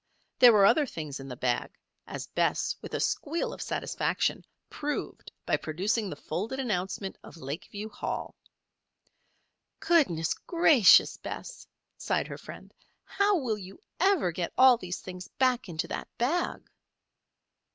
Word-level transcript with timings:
There 0.39 0.51
were 0.51 0.65
other 0.65 0.87
things 0.87 1.19
in 1.19 1.27
the 1.27 1.35
bag, 1.35 1.77
as 2.07 2.25
Bess, 2.25 2.75
with 2.81 2.95
a 2.95 2.99
squeal 2.99 3.53
of 3.53 3.61
satisfaction, 3.61 4.43
proved 4.67 5.31
by 5.45 5.57
producing 5.57 6.09
the 6.09 6.15
folded 6.15 6.59
announcement 6.59 7.19
of 7.21 7.37
Lakeview 7.37 7.87
Hall. 7.87 8.33
"Goodness 9.79 10.33
gracious, 10.33 11.17
Bess!" 11.17 11.67
sighed 11.99 12.27
her 12.29 12.39
friend. 12.39 12.73
"How 13.03 13.37
will 13.37 13.59
you 13.59 13.77
ever 13.99 14.31
get 14.31 14.51
all 14.57 14.75
these 14.75 14.99
things 15.01 15.27
back 15.27 15.69
into 15.69 15.87
that 15.89 16.07
bag?" 16.17 16.67